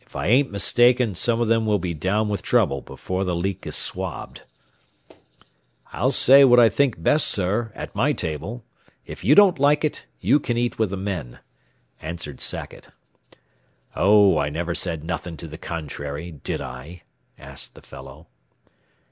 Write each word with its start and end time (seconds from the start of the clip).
If 0.00 0.16
I 0.16 0.26
ain't 0.26 0.50
mistaken, 0.50 1.14
some 1.14 1.40
of 1.40 1.46
them 1.46 1.64
will 1.64 1.78
be 1.78 1.94
down 1.94 2.28
with 2.28 2.42
trouble 2.42 2.80
before 2.80 3.22
the 3.22 3.36
leak 3.36 3.68
is 3.68 3.76
swabbed." 3.76 4.42
"I'll 5.92 6.10
say 6.10 6.44
what 6.44 6.58
I 6.58 6.68
think 6.68 7.00
best, 7.00 7.28
sir, 7.28 7.70
at 7.72 7.94
my 7.94 8.12
table. 8.12 8.64
If 9.06 9.22
you 9.22 9.36
don't 9.36 9.60
like 9.60 9.84
it, 9.84 10.06
you 10.18 10.40
can 10.40 10.56
eat 10.58 10.80
with 10.80 10.90
the 10.90 10.96
men," 10.96 11.38
answered 12.02 12.40
Sackett. 12.40 12.88
"Oh, 13.94 14.38
I 14.38 14.48
never 14.50 14.74
said 14.74 15.04
nothin' 15.04 15.36
to 15.36 15.46
the 15.46 15.56
contrary, 15.56 16.32
did 16.32 16.60
I?" 16.60 17.04
asked 17.38 17.76
the 17.76 17.82
fellow. 17.82 18.26